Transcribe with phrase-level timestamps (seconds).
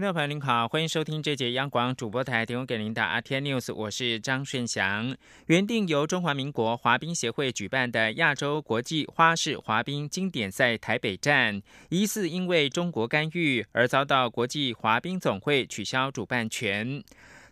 [0.00, 5.14] 听众朋友您好，欢迎收听这节央广主播台提供给您的 RT News，我是张顺祥。
[5.48, 11.60] 原定由中华民国滑冰协会举办的亚洲国际花式滑冰经典赛台北站，
[11.90, 17.04] 疑似因为中国干预而遭到国际滑冰总会取消主办权。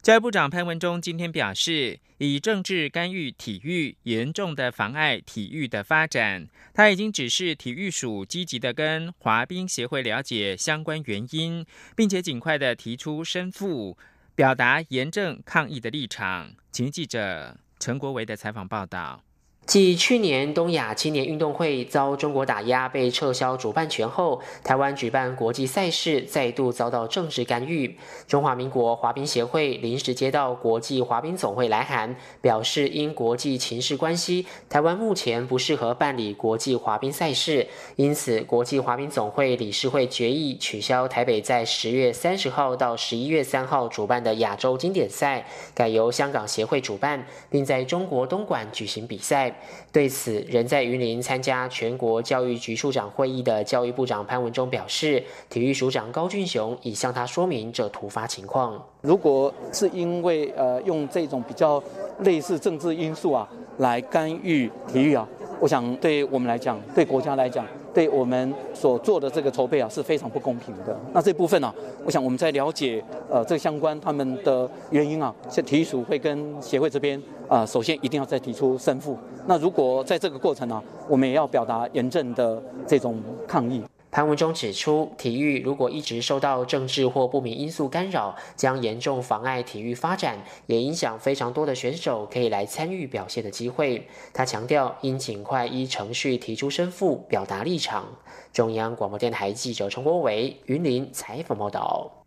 [0.09, 6.49] 教育部长潘文忠今天表示，以政治干预体育，严重的妨碍体育的发展。
[6.73, 11.63] 他已经指示体育署积极的跟滑冰协会了解相关原因，
[11.95, 13.99] 并且尽快的提出申复，
[14.35, 16.53] 表达严正抗议的立场。
[16.73, 19.23] 请记者陈国维的采访报道。
[19.69, 27.95] 继去年东亚青年运动会遭中国打压被撤销主办权后，台湾举办国际赛事再度遭到政治干预。
[28.27, 49.57] 中华民国滑冰协会临时接到国际滑冰总会来函，表示因国际情势关系，台湾目前不适合办理国际滑冰赛事，因此国际滑冰总会理事会决议取消台北在十月三十号到十一月三号主办的亚洲经典赛，改由香港协会主办，并在中国东莞举行比赛。
[49.91, 58.83] 对此，仍在云林参加全国教育局处长会议的教育部长潘文忠表示，体育署长高俊雄已向他说明这突发情况。
[59.01, 61.83] 如果是因为呃用这种比较
[62.21, 65.27] 类似政治因素啊来干预体育啊，
[65.61, 67.65] 我想对我们来讲，对国家来讲。
[67.99, 70.97] 对我们所做的这个筹备啊是非常不公平的。
[71.13, 71.75] 那这部分呢，
[72.05, 79.19] 我想我们在了解呃这相关他们的原因啊，像体育署会跟协会这边啊，首先一定要再提出申复。
[79.49, 83.83] 那如果在这个过程呢，我们也要表达严正的这种抗议。
[84.11, 94.09] 潘文忠指出，体育如果一直受到政治或不明因素干扰，将严重妨碍体育发展，也影响非常多的选手可以来参与表现的机会。
[94.33, 98.17] 他强调，应尽快依程序提出申复，表达立场。
[98.51, 102.25] 中央广播电台记者陈国伟云林采访报道。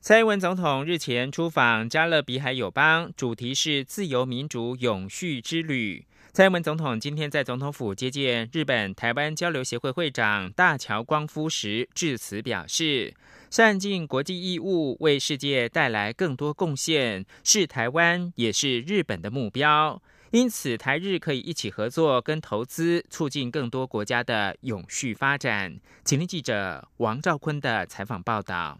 [0.00, 6.04] 蔡英文总统日前出访加勒比海友邦，主题是自由民主永续之旅。
[6.34, 13.14] 蔡英文总统今天在总统府接见日本台湾交流协会会长大桥光夫时，致辞表示，
[13.50, 20.02] 善尽国际义务，为世界带来更多贡献，是台湾也是日本的目标。
[20.32, 25.78] 因此，台日可以一起合作跟投资，促进更多国家的永续发展。
[26.04, 28.76] 请听记者王兆坤的采访报道。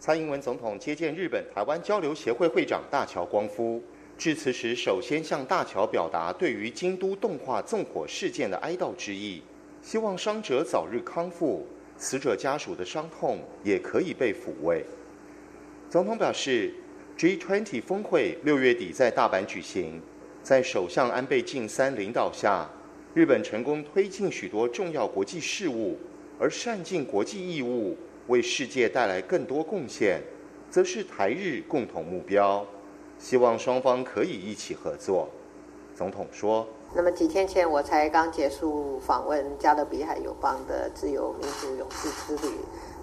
[0.00, 3.80] 蔡英文总统接见日本台湾交流协会会长大桥光夫。
[4.18, 9.40] 致辞时，首先向大桥表达对于京都动画纵火事件的哀悼之意，
[9.80, 11.64] 希望伤者早日康复，
[11.96, 14.84] 死者家属的伤痛也可以被抚慰。
[15.88, 16.74] 总统表示
[17.16, 20.02] ，G20 峰会六月底在大阪举行，
[20.42, 22.68] 在首相安倍晋三领导下，
[23.14, 25.96] 日本成功推进许多重要国际事务，
[26.40, 27.96] 而善尽国际义务，
[28.26, 30.20] 为世界带来更多贡献，
[30.68, 32.66] 则是台日共同目标。
[33.18, 35.28] 希望双方可以一起合作。
[35.94, 36.64] 总统说
[36.94, 42.54] ：“那么几天前我才刚结束访问加勒比海友邦的自由民主勇士之旅，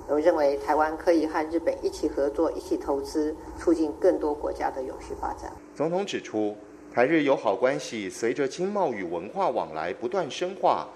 [0.08, 6.56] 我认为台湾可以和日本一起合作，一起投资，促进更多国家的永续发展。”总统指出，
[6.94, 10.88] 台日友好关系随着经贸与文化往来不断深化，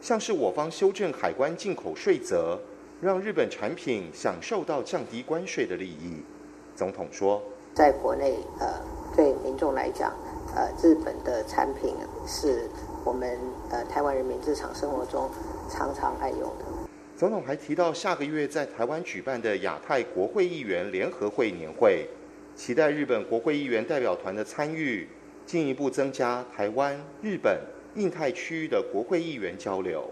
[0.00, 2.56] 像是我方修正海关进口税则，
[3.00, 6.22] 让日本产品享受到降低关税的利益。
[6.76, 7.42] 总统说。
[7.74, 8.66] 在国内，呃，
[9.16, 10.12] 对民众来讲，
[10.54, 11.94] 呃，日本的产品
[12.26, 12.68] 是
[13.04, 13.38] 我们
[13.70, 15.30] 呃台湾人民日常生活中
[15.70, 16.64] 常常爱用的。
[17.16, 22.06] 总统还提到，下个月在台湾举办的亚太国会议员联合会年会，
[22.56, 25.06] 期待日本国会议员代表团的参与，
[25.46, 27.60] 进一步增加台湾、日本、
[27.94, 30.08] 印太区域的国会议员交流。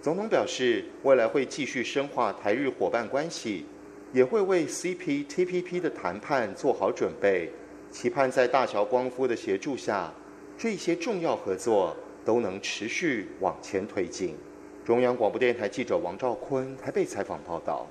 [0.00, 3.66] 总统表示，未来会继续深化台日伙伴关系。
[4.12, 7.50] 也会为 CPTPP 的谈判做好准备，
[7.90, 10.12] 期盼在大桥光夫的协助下，
[10.58, 14.36] 这些重要合作都能持续往前推进。
[14.84, 17.86] 中央广播电台记者王兆坤还被采访报道。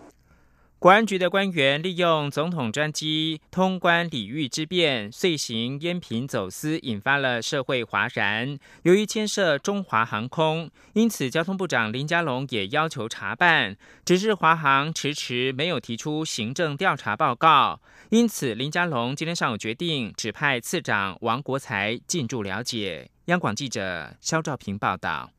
[0.81, 8.57] 国安局的官员利用总统专机通关礼遇之便，遂行烟品走私，引发了社会哗然。
[8.81, 17.79] 由于牵涉中华航空，因此交通部长林佳龙也要求查办，只是华航迟迟没有提出行政调查报告。
[18.09, 23.11] 因此，林佳龙今天上午决定指派次长王国才进驻了解。
[23.25, 25.29] 央广记者肖兆平报道。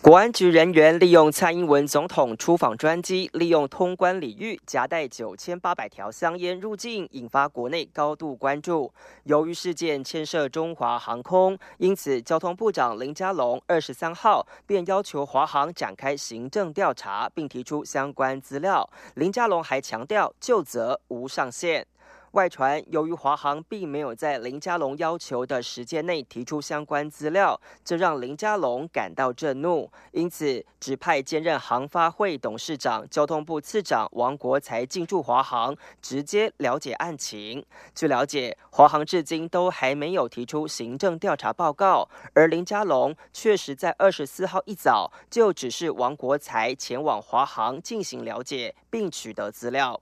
[0.00, 8.92] 国安局人员利用蔡英文总统出访专机，利用通关礼遇夹带九千八百条香烟入境，引发国内高度关注。
[9.24, 18.88] 由于事件牵涉中华航空，因此交通部长林佳龙二十三号便要求华航展开行政调查，并提出相关资料。
[19.16, 21.84] 林佳龙还强调，就责无上限。
[22.32, 37.64] 外传，由于华航并没有在林佳龙要求的时间内提出相关资料，这让林佳龙感到震怒，因此指派兼任航发会董事长、交通部次长王国才进驻华航，直接了解案情。
[37.94, 49.98] 据了解，华航至今都还没有提出行政调查报告，而林佳龙确实在二十四号一早就指示王国才前往华航进行了解，并取得资料。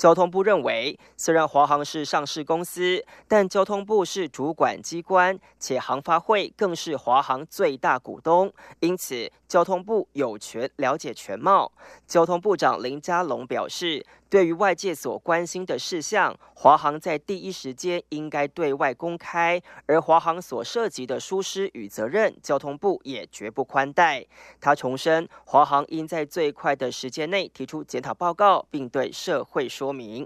[0.00, 11.72] 交通部认为，虽然华航是上市公司，但交通部是主管机关，且航发会更是华航最大股东，因此交通部有权了解全貌。
[12.06, 14.06] 交通部长林佳龙表示。
[14.30, 24.24] 对于外界所关心的事项，华航在第一时间应该对外公开，而华航所涉及的疏失与责任，交通部也绝不宽待。
[24.60, 30.24] 他重申，华航应在最快的时间内提出检讨报告，并对社会说明。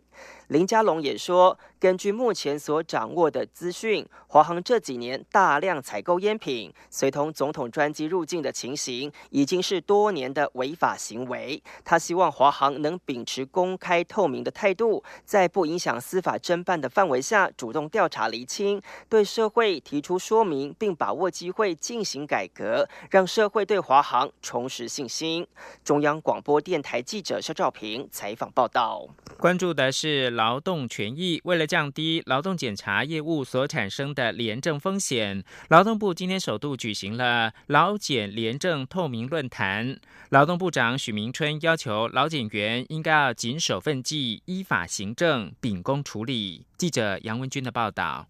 [0.49, 11.63] 林佳龙也说，根据目前所掌握的资讯，华航这几年大量采购烟品，随同总统专机入境的情形，已经是多年的违法行为。
[11.83, 25.47] 他希望华航能秉持公开透明的态度，在不影响司法侦办的范围下，主动调查厘清，对社会提出说明，并把握机会进行改革，让社会对华航重拾信心。
[25.83, 29.07] 中央广播电台记者肖兆平采访报道。
[29.39, 31.41] 关注的是劳动权益。
[31.45, 39.99] 为了降低劳动检查业务所产生的廉政风险，劳动部今天首度举行了劳检廉政透明论坛。
[40.31, 46.67] 劳动部长许明春要求劳检员应该要谨守分纪，依法行政，秉公处理。
[46.77, 48.27] 记者杨文军的报道。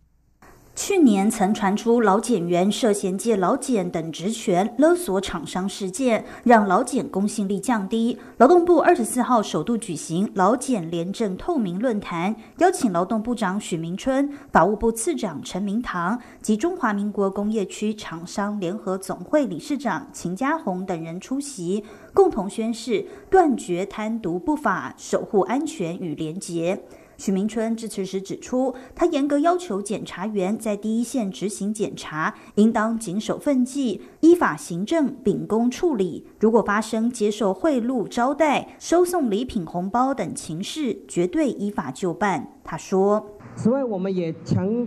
[0.77, 8.19] 去年曾传出劳检员涉嫌借劳检等职权勒索厂商事件，让劳检公信力降低。
[8.39, 26.83] 劳动部二十四号首度举行劳检廉政透明论坛，邀请劳动部长许明春、法务部次长陈明堂及中华民国工业区厂商联合总会理事长秦家宏等人出席，共同宣誓断绝贪渎不法，守护安全与廉洁。
[27.17, 36.27] 许明春致辞时指出，他严格要求检察员在第一线执行检查，应当谨守分纪，依法行政，秉公处理。
[36.41, 42.49] 如果发生接受贿赂、招待、收送礼品、红包等情事，绝对依法就办。
[42.65, 43.25] 他说
[43.55, 44.87] ：“此外，我们也强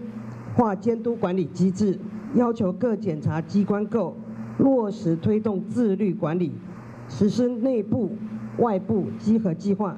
[0.56, 1.98] 化监督管理机制，
[2.36, 4.16] 要求各检察机关构
[4.58, 6.52] 落实推动自律管理，
[7.08, 8.12] 实施内部、
[8.58, 9.98] 外部稽核计划。”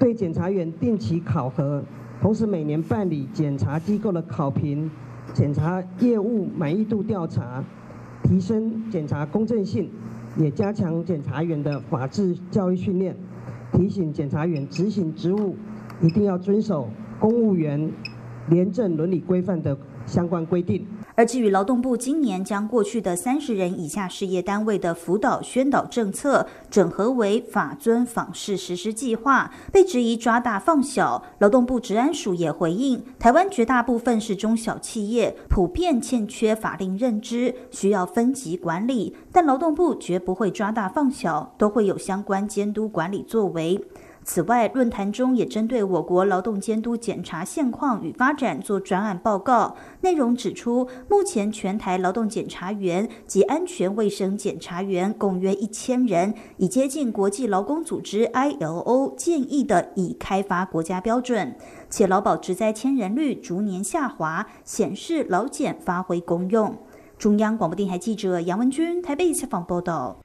[0.00, 1.84] 对检察员定期考核，
[2.22, 4.90] 同时每年办理检察机构的考评、
[5.34, 7.62] 检察业务满意度调查，
[8.22, 9.90] 提升检察公正性，
[10.38, 13.14] 也加强检察员的法治教育训练，
[13.72, 15.54] 提醒检察员执行职务
[16.00, 16.88] 一定要遵守
[17.18, 17.92] 公务员
[18.48, 19.76] 廉政伦理规范的
[20.06, 20.86] 相关规定。
[21.20, 43.78] 而至于劳动部今年将过去的三十人以下事业单位的辅导宣导政策整合为法遵访视实施计划，被质疑抓大放小，劳动部治安署也回应，台湾绝大部分是中小企业，普遍欠缺法令认知，需要分级管理，但劳动部绝不会抓大放小，都会有相关监督管理作为。
[44.32, 61.56] 此外，论坛中也针对我国劳动监督检查现况与发展做专案报告，内容指出，目前全台劳动检查员及安全卫生检查员共约一千人，已接近国际劳工组织 ILO 建议的已开发国家标准，
[61.88, 66.78] 且劳保职灾千人率逐年下滑，显示劳检发挥功用。
[67.18, 70.20] 中央广播电台记者杨文君台北采访报道。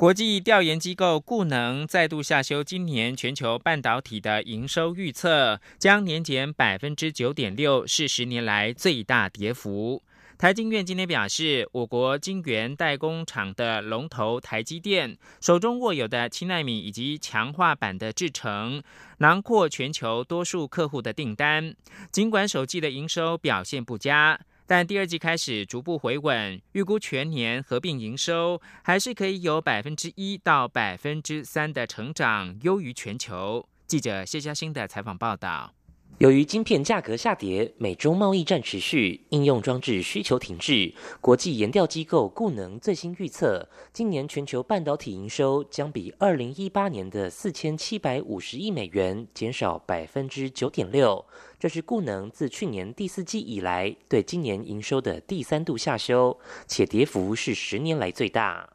[0.00, 10.02] 国际调研机构固能再度下修今年全球半导体的营收预测，将年减百分之九点六，是十年来最大跌幅。
[10.38, 18.82] 台经院今天表示，我国晶圆代工厂的龙头台积电手中握有的七纳米以及强化版的制程，
[19.18, 21.74] 囊括全球多数客户的订单。
[22.10, 24.40] 尽管首季的营收表现不佳。
[24.70, 33.68] 但第二季开始逐步回稳，预估全年合并营收还是可以有百分之一到百分之三的成长，优于全球。
[33.88, 35.74] 记者谢嘉欣的采访报道。
[36.20, 51.24] 由于晶片价格下跌，美中贸易战持续，应用装置需求停滞，国际研调机构固能最新预测，今年全球半导体营收将比二零一八年的四千七百五十亿美元减少百分之九点六，
[51.58, 58.68] 这是固能自去年第四季以来对今年营收的第三度下修，且跌幅是十年来最大。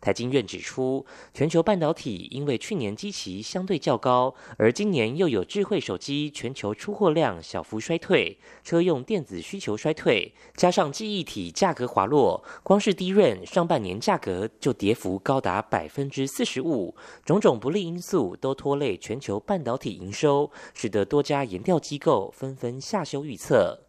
[0.00, 23.81] 台经院指出，全球半导体因为去年基期相对较高，而今年又有智慧手机全球出货量小幅衰退，车用电子需求衰退，加上记忆体价格滑落，光是低润上半年价格就跌幅高达百分之四十五，种种不利因素都拖累全球半导体营收，使得多家研调机构纷纷下修预测。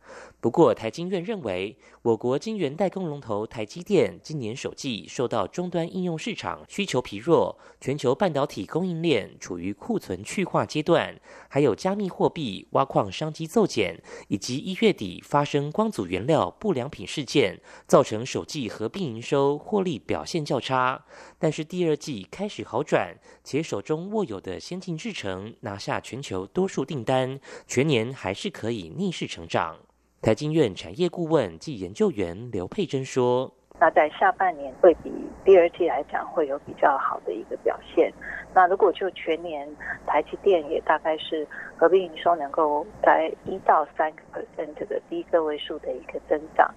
[0.44, 21.06] 不过，台经院认为，我国晶圆代工龙头台积电今年首季受到终端应用市场需求疲弱，全球半导体供应链处于库存去化阶段，还有加密货币挖矿商机骤减，以及一月底发生光阻原料不良品事件，造成首季合并营收获利表现较差。
[21.40, 29.78] 但是第二季开始好转，且手中握有的先进制程拿下全球多数订单，全年还是可以逆势成长。
[30.24, 35.12] 台经院产业顾问暨研究员刘佩珍说：“那在下半年会比
[35.44, 38.10] 第二季来讲会有比较好的一个表现。
[38.54, 39.68] 那如果就全年，
[40.08, 46.74] 台积电也大概是合并营收能够在一到三个 percent 这个低个位数的一个增长。”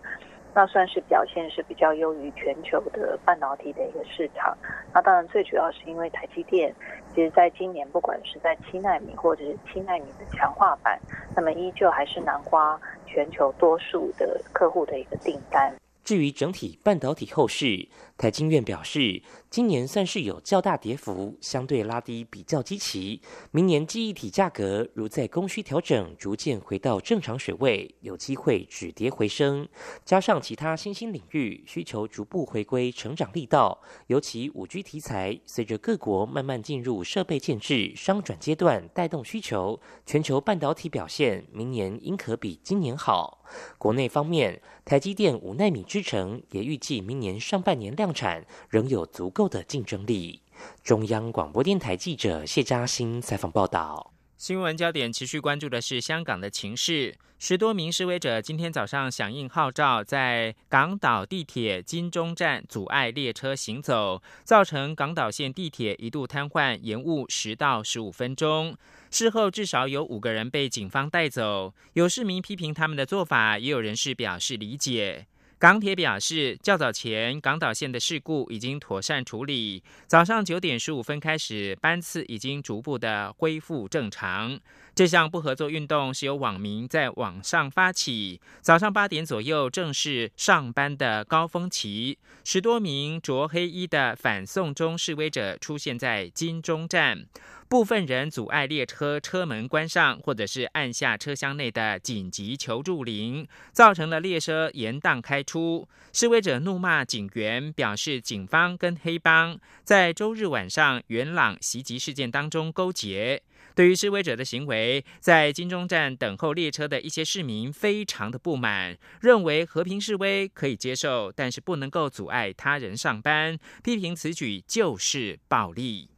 [0.57, 4.57] 那算是表现是比较优于全球的半导体的一个市场。
[4.95, 6.75] 那当然最主要是因为台积电，
[7.15, 10.99] 其实在今年不管是在七纳米或者是七纳米的强化版，
[11.37, 15.71] 那么依旧还是南瓜全球多数的客户的一个订单。
[16.03, 17.87] 至于整体半导体后市，
[18.17, 19.21] 台经院表示，
[19.57, 23.23] 今年算是有较大跌幅，相对拉低比较基期。
[23.53, 29.67] 明年记忆体价格如在供需调整逐渐回到正常水位，有机会止跌回升。
[30.05, 43.43] 加上其他新兴领域需求逐步回归成长力道，尤其五 G 题材随着各国慢慢进入设备建制商转阶段，带动需求，全球半导体表现明年应可比今年好。
[43.79, 50.41] 国内方面，台积电五纳米制程也预计明年上半年量产，仍有足够的竞争力。
[50.83, 54.13] 中央广播电台记者谢嘉欣采访报道。
[54.37, 57.17] 新闻焦点持续关注的是香港的情势。
[57.39, 68.75] 十多名示威者今天早上响应号召，在港岛地铁金钟站阻碍列车行走，造成港岛线地铁一度瘫痪，延误十到十五分钟。
[69.11, 71.75] 事后至少有五个人被警方带走。
[71.93, 75.27] 有市民批评他们的做法，也有人士表示理解。
[75.59, 79.83] 港铁表示，较早前港岛线的事故已经妥善处理。
[80.07, 84.61] 早上九点十五分开始，班次已经逐步的恢复正常。
[84.95, 88.39] 这项不合作运动是由网民在网上发起。
[88.61, 97.25] 早上八点左右，正是上班的高峰期，十多名着黑衣的反送中示威者出现在金钟站。
[97.69, 105.89] 部分人阻碍列车车门关上，或者是按下车厢内的紧急求助铃，造成了列车延宕开出。
[106.13, 113.43] 示威者怒骂警员，表示警方跟黑帮在周日晚上元朗袭击事件当中勾结。
[113.75, 126.16] 对于示威者的行为，在金钟站等候列车的一些市民非常的不满，认为和平示威可以接受，但是不能够阻碍他人上班，批评此举就是暴力。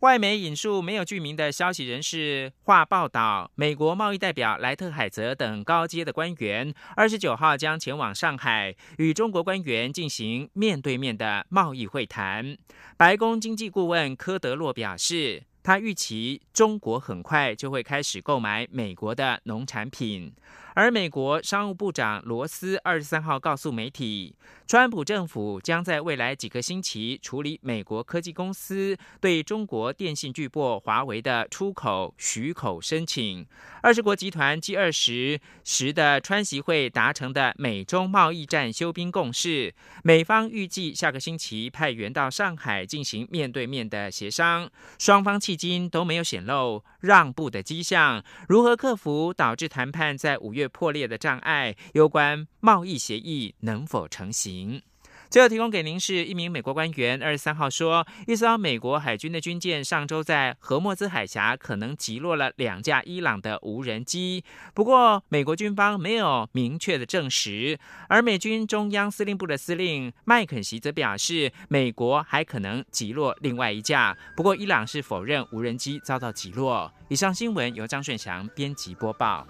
[0.00, 12.56] 外媒引述没有具名的消息人士话报道，美国贸易代表莱特海泽等高阶的官员，二十九号将前往上海，与中国官员进行面对面的贸易会谈。
[12.96, 20.32] 白宫经济顾问科德洛表示，他预期中国很快就会开始购买美国的农产品。
[20.74, 24.34] 而美国商务部长罗斯二十三号告诉媒体，
[24.66, 33.46] 川普政府将在未来几个星期处理美国科技公司对中国电信巨擘华为的出口许可申请。
[33.82, 39.74] 二十国集团 G 二十时的川习会达成的美中贸易战休兵共识，
[40.04, 48.24] 美方预计下个星期派员到上海进行面对面的协商，双方迄今都没有显露让步的迹象。
[48.48, 50.68] 如何克服导致谈判在五月？
[50.68, 54.82] 破裂的障碍，有关贸易协议能否成型？
[55.30, 64.42] 最后提供给您是一名美国官员二十三号说，一艘美国海军的军舰上周在荷莫兹海峡可能击落了两架伊朗的无人机，
[64.74, 67.78] 不过美国军方没有明确的证实。
[68.08, 76.92] 而美军中央司令部的司令麦肯锡则表示，美国还可能击落另外一架，不过伊朗是否认无人机遭到击落。
[77.06, 79.46] 以上新闻由张顺祥编辑播报。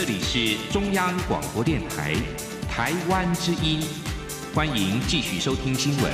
[0.00, 2.14] 这里是中央广播电台
[2.70, 3.82] 台湾之音，
[4.54, 6.10] 欢迎继续收听新闻。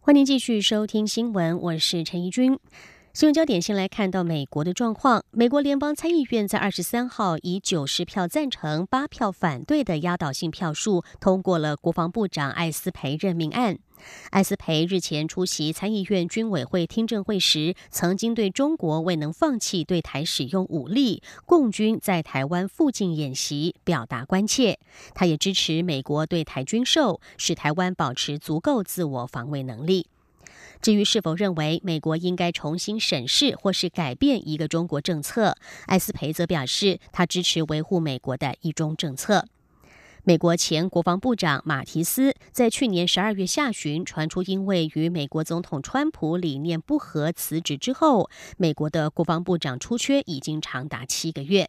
[0.00, 2.56] 欢迎继续收听新闻，我是陈怡君。
[3.12, 5.24] 新闻焦点先来看到美国的状况。
[5.32, 13.78] 美国联邦参议院在二十三号以九十票赞成、八票反对的压倒性票数通过了国防部长艾斯培任命案。
[14.30, 24.78] 艾斯培日前出席参议院军委会听证会时，曾经对中国未能放弃对台使用武力、共军在台湾附近演习表达关切。
[25.14, 30.06] 他也支持美国对台军售，使台湾保持足够自我防卫能力。
[30.82, 35.56] 至于是否认为美国应该重新审视或是改变一个中国政策，
[35.86, 39.46] 艾斯培则表示，他支持维护美国的一中政策。
[40.26, 51.68] 美国前国防部长马提斯在去年十二月下旬传出因为与美国总统川普理念不合辞职之后，美国的国防部长出缺已经长达七个月。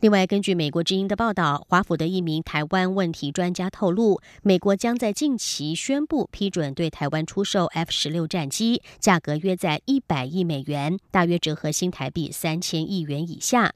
[0.00, 13.72] 另外，根据美国之音的报道，华府的一名台湾问题专家透露，美国将在近期宣布批准对台湾出售 F 十六战机，价格约在一百亿美元，大约折合新台币三千亿元以下。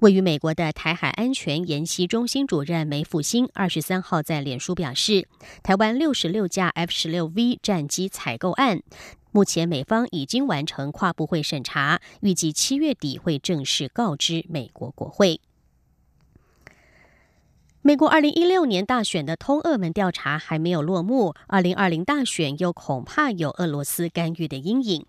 [0.00, 5.28] 位于美国的台海安全研习中心主任梅复兴二十三号在脸书表示，
[5.62, 8.80] 台湾六十六架 F 十六 V 战机采购案，
[9.30, 15.38] 目前美方已经完成跨部会审查，预计七月底会正式告知美国国会。
[17.82, 25.04] 美国二零一六年大选的通俄门调查还没有落幕，二零二零大选又恐怕有俄罗斯干预的阴影。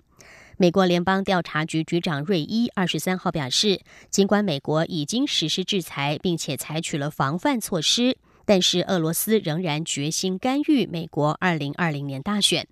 [0.62, 8.15] 美国联邦调查局局长瑞伊二十三号表示，尽管美国已经实施制裁，并且采取了防范措施，
[8.46, 12.68] 但是俄罗斯仍然决心干预美国二零二零年大选。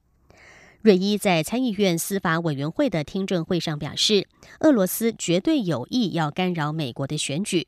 [0.83, 4.27] 瑞伊在参议院司法委员会的听证会上表示，
[4.59, 7.65] 俄罗斯绝对有意要干扰美国的选举。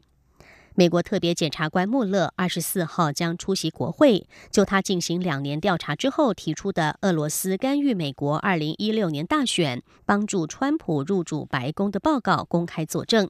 [0.81, 13.29] 美国特别检察官穆勒二十四号将出席国会，就他进行两年调查之后提出的俄罗斯干预美国二零一六年大选、帮助川普入主白宫的报告公开作证。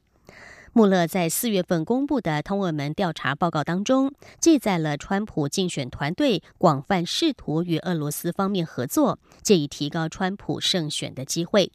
[0.72, 11.70] 穆勒在四月份公布的通俄门调查报告当中，记载了川普竞选团队广泛试图与俄罗斯方面合作，借以提高川普胜选的机会。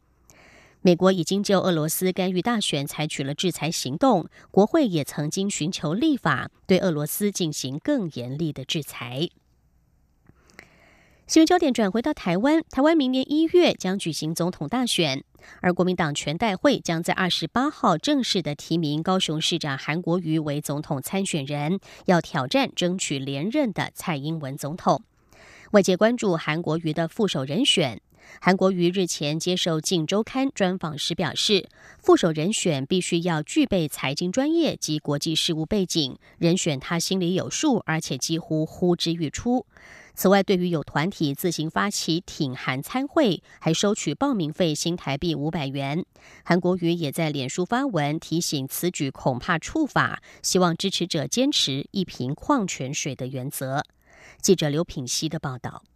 [0.81, 9.29] 美国已经就俄罗斯干预大选采取了制裁行动，国会也曾经寻求立法对俄罗斯进行更严厉的制裁。
[11.25, 15.25] 新闻焦点转回到台湾，台湾明年一月将举行总统大选，
[15.59, 25.03] 而国民党全代会将在二十八号正式的提名高雄市长韩国瑜为总统参选人，要挑战争取连任的蔡英文总统。
[25.71, 28.01] 外界关注韩国瑜的副手人选。
[28.39, 31.67] 韩国瑜日前接受《镜周刊》专访时表示，
[31.99, 39.65] 副手人选必须要具备财经专业及国际事务背景，人选他心里有数，而且几乎呼之欲出。
[40.13, 46.03] 此外，对于有团体自行发起挺韩参会，还收取报名费新台币五百元，
[46.43, 53.83] 韩国瑜也在脸书发文提醒，此举恐怕触法，希望支持者坚持一瓶矿泉水的原则。
[54.41, 55.83] 记者刘品希的报道。《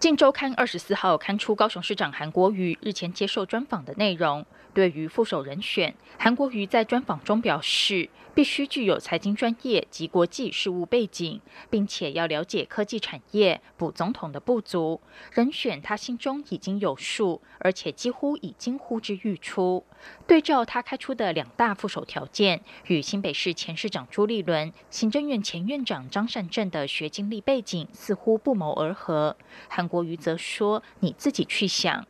[0.00, 4.46] 镜周刊》二十四号刊出高雄市长韩国瑜日前接受专访的内容。
[4.72, 15.00] 对于副手人选，韩国瑜在专访中表示，必须具有财经专业及国际事务背景，并且要了解科技产业，补总统的不足。
[15.32, 19.84] 人选他心中已经有数，而且几乎已经呼之欲出。
[20.24, 29.36] 对照他开出的两大副手条件，与新北市前市长朱立伦、行政院前院长张善政的学经历背景似乎不谋而合。
[29.68, 32.06] 韩国瑜则说：“你自己去想。”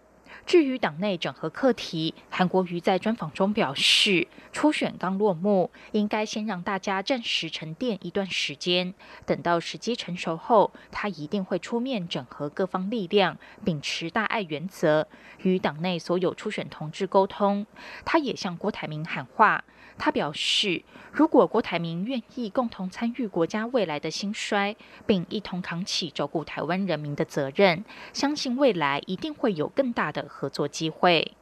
[0.49, 8.95] 至于党内整合课题，韩国瑜在专访中表示，初选刚落幕，应该先让大家暂时沉淀一段时间，
[9.27, 15.07] 等到时机成熟后，他一定会出面整合各方力量，秉持大爱原则，
[15.43, 17.67] 与党内所有初选同志沟通。
[18.07, 19.63] 他也向郭台铭喊话。
[19.99, 20.83] 他表示，
[21.13, 31.33] 如果郭台铭愿意共同参与国家未来的兴衰，并一同扛起照顾台湾人民的责任，相信未来一定会有更大的合作机会。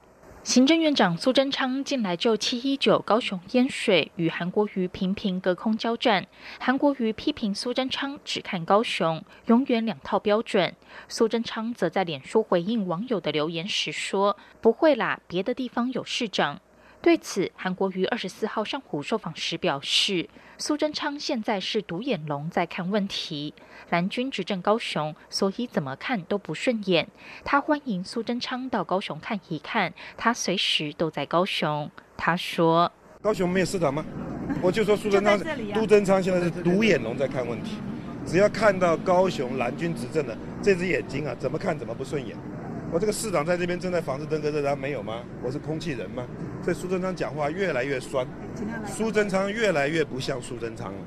[0.42, 6.24] 行政院长苏贞昌近来就七一九高雄淹水与韩国瑜频频隔空交战，
[6.60, 10.72] 韩国瑜批评苏贞昌只看高雄，永远两套标准。
[11.08, 16.60] 苏贞昌则在脸书回应网友的留言时说：“不会啦，别的地方有市长。”
[17.06, 23.54] 对此，韩国瑜二十四号上午受访时表示，苏贞昌现在是独眼龙在看问题，
[23.90, 27.06] 蓝军执政高雄，所以怎么看都不顺眼。
[27.44, 31.88] 他欢迎苏贞昌到高雄看一看，他随时都在高雄。
[32.16, 32.90] 他说
[33.22, 34.04] ：“高雄没有市长吗？
[34.60, 35.38] 我就说苏贞昌、
[35.74, 37.76] 苏贞昌现在是独眼龙在看问题，
[38.26, 42.36] 只要看到高雄蓝军执政的这只眼睛啊，怎么看怎么不顺眼。”
[42.92, 45.22] 我这个市长在这边正在房子登革热，他没有吗？
[45.42, 46.24] 我是空气人吗？
[46.66, 48.26] 所以苏贞昌讲话越来越酸，
[48.84, 50.98] 苏贞昌越来越不像苏贞昌了。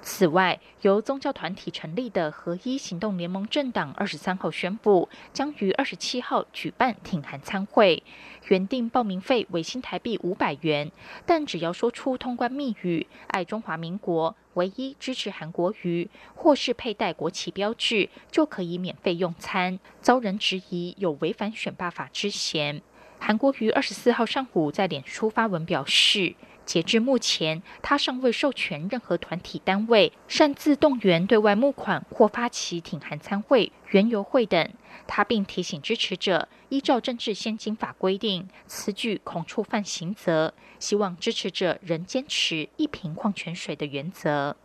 [0.00, 8.02] 此外，由宗教团体成立的合一行动联盟政党二十三号宣布，将于二十七号举办挺韩参会，
[8.48, 10.90] 原定报名费为新台币五百元，
[11.26, 22.80] 但只要说出通关密语“爱中华民国”，唯一支持韩国瑜，或是佩戴国旗标志，就可以免费用餐，遭人质疑有违反选罢法之嫌。
[23.24, 26.34] 韩国瑜二十四号上午在脸书发文表示。
[26.64, 34.70] 截至目前，他尚未授权任何团体单位擅自动员对外募款或发起挺韩参会、原油会等。
[35.08, 44.56] 他并提醒支持者，依照政治先经法规定，此举恐触犯刑责，希望支持者仍坚持一瓶矿泉水的原则。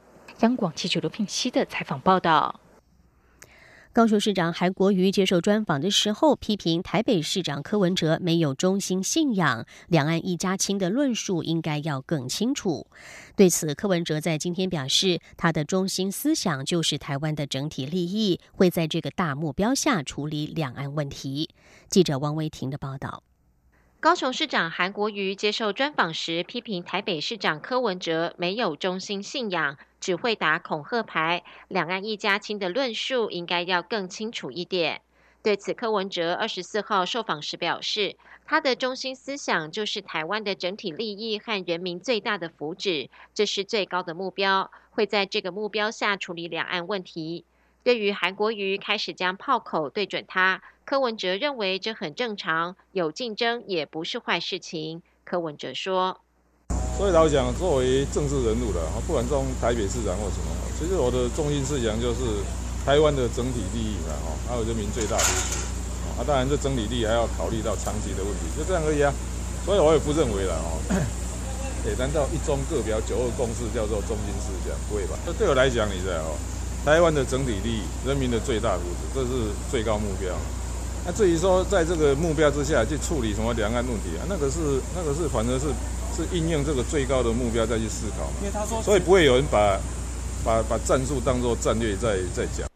[0.42, 2.60] 央广记者刘聘熙的采访报道。
[3.98, 12.86] 高雄市长韩国瑜接受专访的时候，批评台北市长柯文哲没有中心信仰，两岸一家亲的论述应该要更清楚。
[13.36, 21.50] 对此，柯文哲在今天表示，他的中心思想就是台湾的整体利益，会在这个大目标下处理两岸问题。
[21.90, 23.24] 记者王维婷的报道。
[24.00, 29.76] 高雄市长韩国瑜接受专访时，批评台北市长柯文哲没有中心信仰。
[30.00, 35.02] 只会打恐吓牌，两岸一家亲的论述应该要更清楚一点。
[35.42, 47.44] 对此，柯文哲二十四号受访时表示，他的中心思想就是台湾的整体利益和人民最大的福祉，这是最高的目标，会在这个目标下处理两岸问题。
[47.88, 55.02] 对于韩国瑜开始将炮口对准他，柯文哲认为这很正常，有竞争也不是坏事情。
[55.24, 56.20] 柯文哲说。
[56.98, 62.44] 所以老讲，作为政治人物的，不管从台北市长或什么，其实我的中心思想就是
[62.84, 69.14] 台湾的整体利益嘛，哈，还有人民最大利益，啊，当然这整体利益还要考虑到长期的问题，就这样而已啊。
[69.64, 70.76] 所以我也不认为了，哦，
[71.88, 74.76] 哎，难道一中各表九二共识叫做中心思想？
[74.92, 75.16] 不会吧？
[75.26, 76.36] 这对我来讲，你知道哦，
[76.88, 80.34] 台湾的整体利益，人民的最大福祉，这是最高目标。
[81.06, 85.68] 那至于说在这个目标之下去处理什么两岸问题啊，那个是那个是反正是。
[86.16, 89.78] 是应用这个最高的目标再去思考，因为他说，所以不会有人把
[90.44, 92.68] 把把战术当做战略在在讲。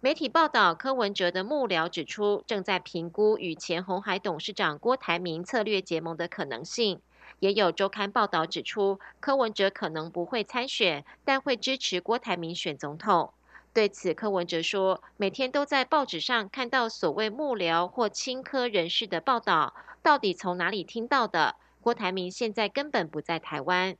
[0.00, 6.98] 媒体报道，柯文哲的幕僚指出，正在评估与前红海董事长郭台铭策略结盟的可能性。
[7.38, 13.32] 也有周刊报道指出，柯文哲可能不会参选，但会支持郭台铭选总统。
[13.74, 21.56] 对此，柯文哲说，每天都在报纸上看到所谓幕僚或亲科人士的报道，到底从哪里听到的？
[21.80, 23.96] 郭台铭现在根本不在台湾。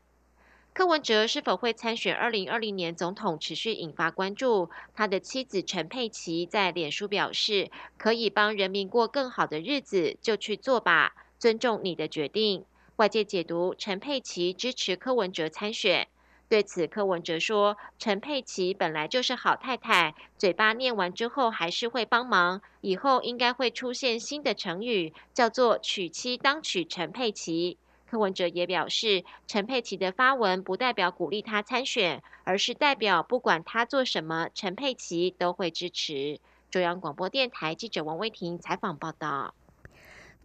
[0.74, 4.70] 柯文哲是否会参选二零二零年总统，持续引发关注。
[4.94, 12.64] 他的妻子陈佩琪在脸书表示：“可以帮人民过更好的日子，就去做吧，尊重你的决定。”
[12.96, 16.08] 外界解读陈佩琪支持柯文哲参选。
[16.52, 22.60] 对此，柯文哲说：“陈佩琪本来就是好太太，嘴巴念完之后还是会帮忙。
[22.82, 36.38] 以后应该会出现新的成语，叫做‘娶妻当娶陈佩琪’。”柯文哲也表示，陈佩琪的发文不代表鼓励他参选，而是代表不管他做什么，陈佩琪都会支持。
[36.70, 39.54] 中央广播电台记者王威婷采访报道。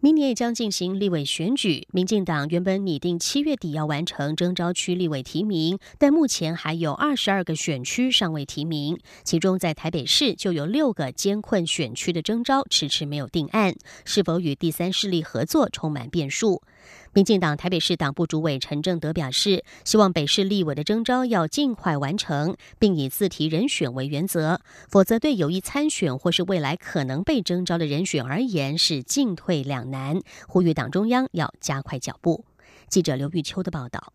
[0.00, 16.62] 明年也将进行立委选举，民进党原本拟定七月底要完成征召区立委提名，但目前还有二十二个选区尚未提名，其中在台北市就有六个艰困选区的征召迟迟没有定案，是否与第三势力合作充满变数。
[17.12, 30.20] 民进党台北市党部主委陈正德表示，希望北市立委的征召要尽快完成，并以自提人选为原则，否则对有意参选或是未来可能被征召的人选而言是进退两难。
[30.46, 32.44] 呼吁党中央要加快脚步。
[32.88, 34.12] 记者刘玉秋的报道。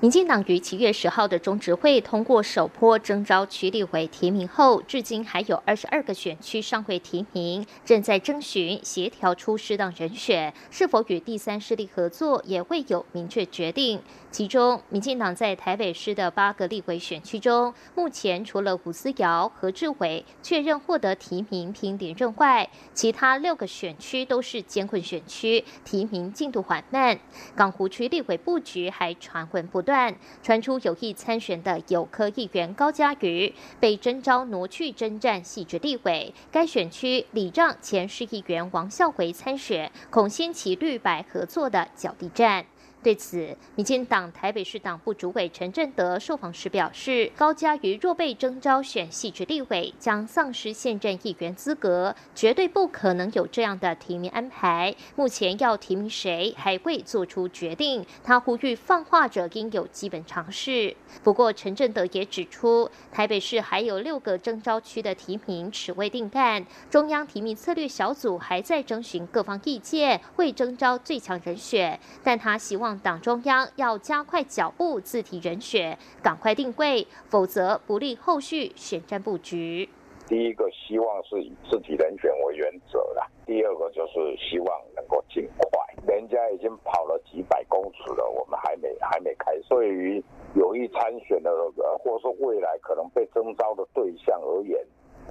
[0.00, 14.00] 民进党于七月十号的中执会通过首波征召区立委提名后，至今还有二十二个选区尚未提名，正在征询协调出适当人选，是否与第三势力合作也未有明确决定。
[14.34, 27.16] 其中，民进党在台北市的八个立委选区中，目前除了胡思瑶、何志伟确认获得提名平连任外，其他六个选区都是艰困选区，提名进度缓慢。
[27.54, 42.66] 港湖区立委布局还传闻不断，传出有意参选的有科议员高嘉瑜被征召挪去征战细致立委，该选区礼让前市议员王孝回参选，恐掀起绿白合作的角地战。
[43.04, 54.94] 对此，民进党台北市党部主委陈振德受访时表示，高嘉瑜若被征召选系职立委，将丧失现任议员资格，绝对不可能有这样的提名安排。
[55.16, 58.06] 目前要提名谁，还未做出决定。
[58.24, 60.96] 他呼吁放话者应有基本常识。
[61.22, 72.00] 不过，陈振德也指出，台北市还有六个征召区的提名迟未定案，中央提名策略小组还在征询各方意见，会征召最强人选。
[72.22, 72.93] 但他希望。
[72.98, 79.88] 党中央要加快脚步，自提人选，赶快定位，否则不利后续选战布局。
[80.26, 85.80] 第一个希望是以自己人选为原则啦，第二个就是希望能够尽快。
[86.06, 89.52] 人家已经跑了几百公尺了，我们还没还没开。
[89.68, 90.22] 对于
[90.54, 91.50] 有意参选的，
[91.98, 94.78] 或是未来可能被征召的对象而言，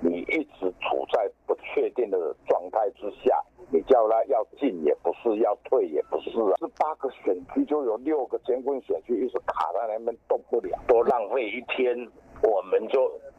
[0.01, 3.41] 你一直处在不确定的状态之下。
[3.71, 6.53] 你叫他要进也不是，要退也不是啊。
[6.59, 11.95] 这八个选区就有六个监控选区，一直卡在那边动不了，多浪费一天，
[12.43, 13.32] 我们就就。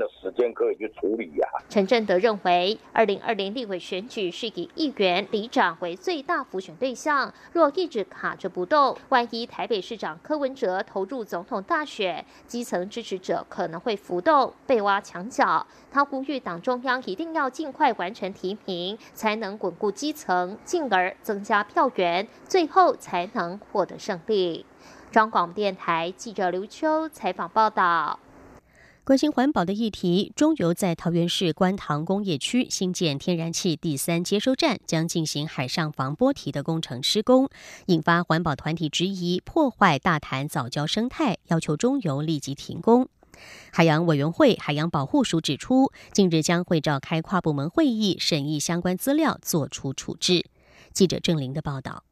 [0.00, 1.46] 的时间可以去处理呀。
[1.68, 15.66] 陈振德认为，二零二零立委选举是以议员、里长为最大浮选对象，若一直卡着不动，万一台北市长柯文哲投入总统大选，基层支持者可能会浮动，被挖墙角。
[15.92, 24.64] 他呼吁党中央一定要尽快完成提名，才能稳固基层，进而增加票源，最后才能获得胜利。
[25.10, 28.18] 中广电台记者刘秋采访报道。
[29.10, 37.48] 关心环保的议题，中油在桃园市观塘工业区新建天然气第三接收站，将进行海上防波堤的工程施工，
[37.86, 43.08] 引发环保团体质疑，破坏大潭藻礁生态，要求中油立即停工。
[43.72, 50.46] 海洋委员会海洋保护署指出，近日将会召开跨部门会议，审议相关资料，作出处置。
[50.92, 52.04] 记者郑玲的报道。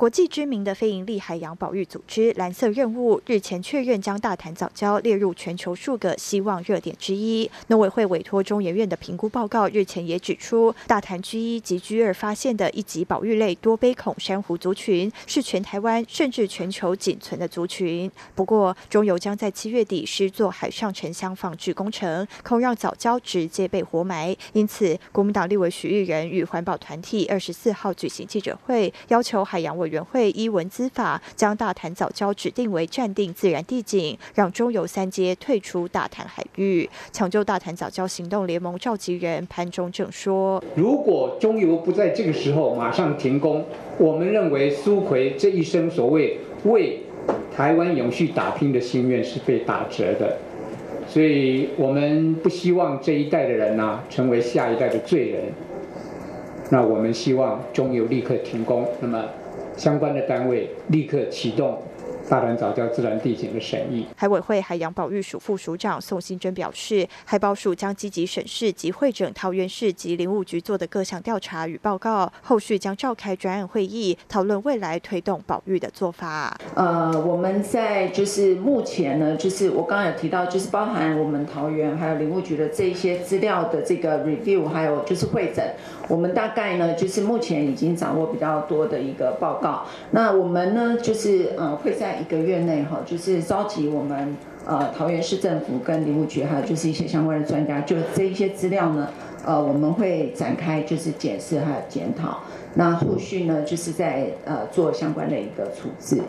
[0.00, 7.50] 国际知名的非营利海洋保育组织蓝色任务日前确认将大潭藻礁列入全球数个希望热点之一。
[7.66, 18.10] 农委会委托中研院的评估报告日前也指出，大潭 G 一及 G 二发现的一级保育类多杯孔珊瑚族群是全台湾甚至全球仅存的族群。
[18.34, 24.34] 不过，中油将在七月底施作海上沉箱放置工程，恐让藻礁直接被活埋。
[24.54, 29.89] 因此，国民党立委许玉仁与环保团体二十四号举行记者会，要求海洋委。
[29.90, 36.88] 委员会依文资法将大潭早礁指定为暂定自然地景，让中油三阶退出大潭海域。
[37.10, 43.64] 抢救大潭早礁行动联盟召集人潘中正说：“如果中油不在这个时候马上停工，
[43.98, 47.00] 我们认为苏奎这一生所谓为
[47.54, 50.36] 台湾永续打拼的心愿是被打折的。
[51.08, 55.42] 所以我们不希望这一代的人呐成为下一代的罪人。
[56.70, 58.86] 那我们希望中油立刻停工。
[59.00, 59.24] 那么。”
[59.80, 61.82] 相关的单位立刻启动。
[62.30, 76.56] 大潭早教自然地景的审议，海委会海洋保育署副署长宋新珍表示，海保署将积极审视及会诊桃园市及林务局做的各项调查与报告，后续将召开专案会议，讨论未来推动保育的做法。
[76.76, 85.68] 呃，我们在就是目前呢，就是我刚刚有提到，就是包含我们桃园还有林务局的这一些资料的这个 review，还有就是会诊，
[86.06, 89.84] 我们大概呢就是目前已经掌握比较多的一个报告。
[90.12, 99.08] 那我们呢就是呃会在一个月内哈，就是召集我们呃桃园市政府跟林务局，还有就是一些相关的专家，就这一些资料呢，
[99.44, 102.40] 呃我们会展开就是检视还有检讨，
[102.74, 106.20] 那后续呢就是在呃做相关的一个处置。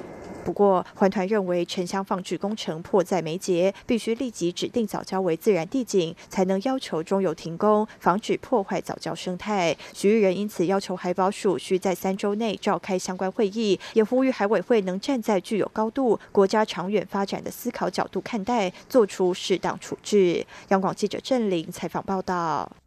[0.43, 9.75] 不过，环团认为沉箱放置工程迫在眉睫，必须立即指定早礁为自然地景，才能要求中油停工，防止破坏早礁生态。
[9.93, 20.45] 徐玉仁因此要求海保署需在三周内召开相关会议，也呼吁海委会能站在具有高度、国家长远发展的思考角度看待，做出适当处置。
[20.69, 22.80] 央广记者郑玲采访报道。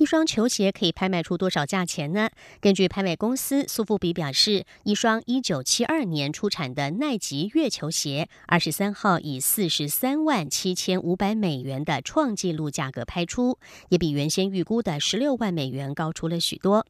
[0.00, 2.30] 一双球鞋可以拍卖出多少价钱呢？
[2.58, 13.58] 根据拍卖公司苏富比表示，一双一九七二年出产的耐吉月球鞋，二十三号以四十三万七千五百美元的创纪录价格拍出，
[13.90, 16.86] 也比原先预估的十六万美元高出了许多。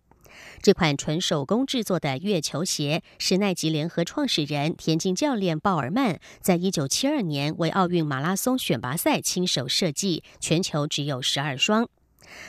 [0.62, 11.88] 这款纯手工制作的月球鞋是耐吉联合创始人、田径教练鲍尔曼在一九七二年为奥运马拉松选拔赛亲手设计，全球只有十二双。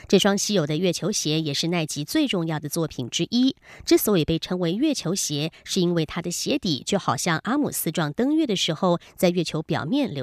[0.07, 3.55] 这双稀有的月球鞋也是奈吉最重要的作品之一。
[3.85, 10.19] 之所以被称为月球鞋，是因为它的鞋底就好像阿姆斯壮登月的时候在月球表面留。